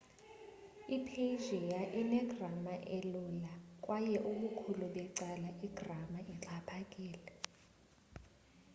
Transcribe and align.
i-persian 0.95 1.71
ine-grama 2.01 2.73
elula 2.97 3.53
kwaye 3.83 4.17
ubukhulu 4.31 4.85
becala 4.95 5.49
igrama 5.67 6.19
ixhaphakile 6.33 7.31